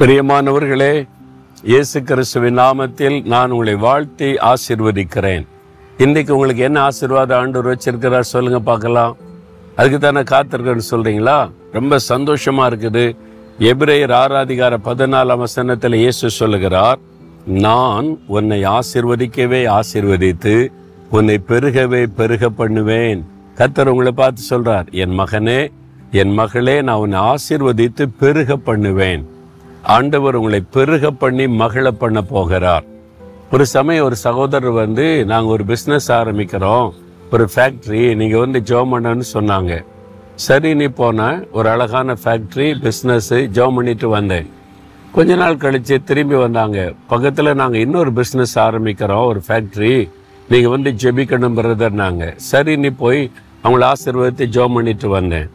[0.00, 0.92] பிரியமானவர்களே
[1.70, 5.44] இயேசு கிறிஸ்துவின் நாமத்தில் நான் உங்களை வாழ்த்தி ஆசீர்வதிக்கிறேன்.
[6.04, 9.14] இன்னைக்கு உங்களுக்கு என்ன ஆசீர்வாதம் ஆண்டவர் வச்சிருக்கிறார் சொல்லுங்க பார்க்கலாம்.
[9.76, 11.36] அதுக்கு தானே காத்திருக்கேன்னு சொல்றீங்களா?
[11.76, 13.02] ரொம்ப சந்தோஷமா இருக்குது.
[13.70, 17.00] எபிரேயர் ஆராதிகார பதினாலாம் வசனத்தில் இயேசு சொல்லுகிறார்
[17.66, 20.54] நான் உன்னை ஆசீர்வதிக்கவே ஆசீர்வதித்து
[21.16, 23.22] உன்னை பெருகவே பெருக பண்ணுவேன்.
[23.60, 25.60] கத்தர் உங்களை பார்த்து சொல்றார் என் மகனே
[26.22, 29.24] என் மகளே நான் உன்னை ஆசிர்வதித்து பெருக பண்ணுவேன்.
[29.94, 32.84] ஆண்டவர் உங்களை பெருக பண்ணி மகிழ பண்ண போகிறார்.
[33.52, 36.88] ஒரு சமயம் ஒரு சகோதரர் வந்து நாங்கள் ஒரு பிஸ்னஸ் ஆரம்பிக்கிறோம்.
[37.32, 39.84] ஒரு ஃபேக்ட்ரி நீங்கள் வந்து ஜோம் சொன்னாங்க.
[40.34, 41.28] சரி நீ போன.
[41.52, 44.48] ஒரு அழகான ஃபேக்ட்ரி பிஸ்னஸ்ஸு ஜோம் பண்ணிட்டு வந்தேன்.
[45.12, 46.92] கொஞ்ச நாள் கழித்து திரும்பி வந்தாங்க.
[47.08, 49.26] பக்கத்தில் நாங்கள் இன்னொரு பிஸ்னஸ் ஆரம்பிக்கிறோம்.
[49.26, 50.10] ஒரு ஃபேக்ட்ரி
[50.48, 53.30] நீங்கள் வந்து ஜெபிக்கணும் பிரதர்னாங்க சரி நீ போய்
[53.64, 55.48] அவங்கள ஆசீர்வதித்து ஜோம் பண்ணிட்டு வந்தேன்.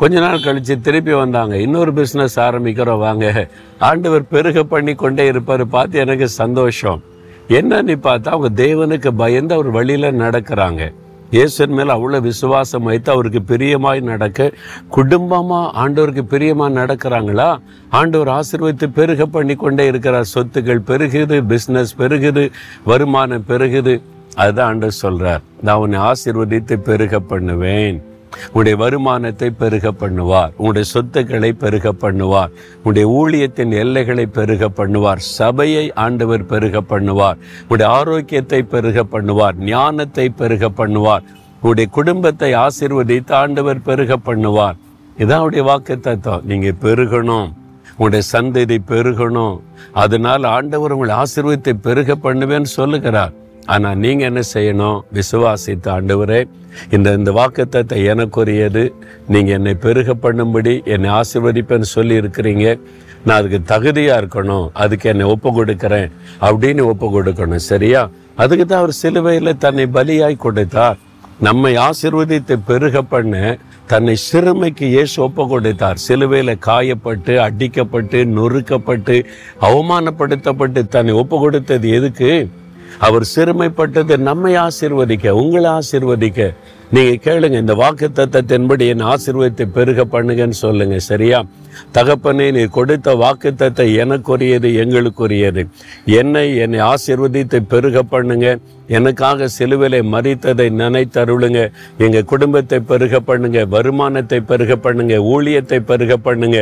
[0.00, 1.54] கொஞ்ச நாள் கழித்து திருப்பி வந்தாங்க.
[1.64, 3.26] இன்னொரு பிஸ்னஸ் ஆரம்பிக்கிறோம் வாங்க.
[3.88, 5.62] ஆண்டவர் பெருக பண்ணி கொண்டே இருப்பார்.
[5.74, 7.00] பார்த்து எனக்கு சந்தோஷம்.
[7.58, 10.82] என்னன்னு பார்த்தா அவங்க தேவனுக்கு பயந்து அவர் வழியில் நடக்கிறாங்க.
[11.34, 14.48] இயேசுவின் மேல் அவ்வளோ விசுவாசம் வைத்து அவருக்கு பிரியமாய் நடக்க
[14.96, 17.48] குடும்பமாக ஆண்டவருக்கு பிரியமாக நடக்கிறாங்களா?
[18.00, 20.32] ஆண்டவர் ஆசீர்வதித்து பெருக பண்ணி கொண்டே இருக்கிறார்.
[20.34, 22.44] சொத்துக்கள் பெருகுது பிஸ்னஸ் பெருகுது
[22.90, 23.94] வருமானம் பெருகுது.
[24.42, 27.98] அதுதான் ஆண்டவர் சொல்கிறார் நான் உன்னை ஆசீர்வதித்து பெருக பண்ணுவேன்.
[28.52, 30.52] உன்னுடைய வருமானத்தை பெருக பண்ணுவார்.
[30.56, 32.48] உன்னுடைய சொத்துக்களை பெருக பண்ணுவார்.
[32.84, 35.16] உன்னுடைய ஊழியத்தின் எல்லைகளை பெருக பண்ணுவார்.
[35.16, 37.36] சபையை ஆண்டவர் பெருக பண்ணுவார்.
[37.62, 39.56] உன்னுடைய ஆரோக்கியத்தை பெருக பண்ணுவார்.
[39.56, 41.22] ஞானத்தை பெருக பண்ணுவார்.
[41.60, 44.74] உன்னுடைய குடும்பத்தை ஆசிர்வதித்து ஆண்டவர் பெருக பண்ணுவார்.
[45.18, 47.48] இதான் அவருடைய வாக்கு தத்துவம் நீங்க பெருகணும்.
[47.96, 49.60] உங்களுடைய சந்ததி பெருகணும்.
[49.92, 53.32] அதனால ஆண்டவர் உங்களை ஆசிர்வத்தை பெருக பண்ணுவேன்னு சொல்லுகிறார்.
[53.66, 54.98] ஆனால் நீங்கள் என்ன செய்யணும்?
[55.12, 56.46] விசுவாசித்த ஆண்டவரே
[56.90, 58.92] இந்த இந்த வாக்குத்தத்தை எனக்குரியது.
[59.28, 62.78] நீங்கள் என்னை பெருக பண்ணும்படி என்னை ஆசீர்வதிப்பேன்னு சொல்லி இருக்கிறீங்க.
[63.24, 64.70] நான் அதுக்கு தகுதியாக இருக்கணும்.
[64.72, 66.08] அதுக்கு என்னை ஒப்பு கொடுக்குறேன்
[66.40, 67.56] அப்படின்னு ஒப்பு கொடுக்கணும்.
[67.56, 68.10] சரியா?
[68.36, 70.98] அதுக்கு தான் அவர் சிலுவையில் தன்னை பலியாய் கொடுத்தார்.
[71.40, 75.96] நம்மை ஆசிர்வதித்து பெருக பண்ண தன்னை சிறுமைக்கு இயேசு ஒப்பு கொடுத்தார்.
[75.96, 79.24] சிலுவையில் காயப்பட்டு அடிக்கப்பட்டு நொறுக்கப்பட்டு
[79.60, 82.48] அவமானப்படுத்தப்பட்டு தன்னை ஒப்பு கொடுத்தது எதுக்கு?
[82.98, 86.54] அவர் சிறுமைப்பட்டது நம்மை ஆசீர்வதிக்க உங்களை ஆசீர்வதிக்க.
[86.94, 91.38] நீங்கள் கேளுங்க இந்த வாக்கு தத்தத்தின்படி என் ஆசீர்வதித்தை பெருக பண்ணுங்கன்னு சொல்லுங்க சரியா?
[91.96, 95.62] தகப்பனே நீ கொடுத்த வாக்கு தத்தை எனக்குரியது எங்களுக்குரியது.
[96.20, 98.48] என்னை என்னை ஆசீர்வதித்தை பெருக பண்ணுங்க.
[98.96, 101.60] எனக்காக சிலுவிலை மறித்ததை நினைத்தருளுங்க.
[102.04, 106.58] எங்கள் குடும்பத்தை பெருக பண்ணுங்க வருமானத்தை பெருக பண்ணுங்க ஊழியத்தை பெருக பண்ணுங்க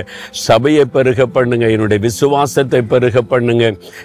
[0.47, 3.65] சபையை பெருக பண்ணுங்க என்னுடைய விசுவாசத்தை பெருக பண்ணுங்க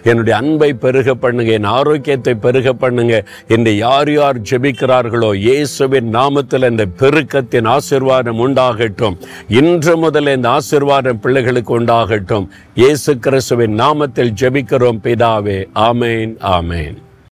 [0.10, 3.16] என்னுடைய அன்பை பெருக பண்ணுங்க என் ஆரோக்கியத்தை பெருக பண்ணுங்க.
[3.56, 9.18] என்று யார் யார் ஜெபிக்கிறார்களோ இயேசுவின் நாமத்தில் இந்த பெருக்கத்தின் ஆசிர்வாதம் உண்டாகட்டும்.
[9.48, 12.48] இன்று முதல் இந்த ஆசிர்வாதம் பிள்ளைகளுக்கு உண்டாகட்டும்.
[12.76, 15.60] இயேசு கிறிஸ்துவின் நாமத்தில் ஜெபிக்கிறோம் பிதாவே.
[15.90, 16.98] ஆமேன் ஆமேன்.